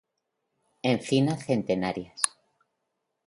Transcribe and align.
Encinas 0.91 1.45
centenarias. 1.45 2.19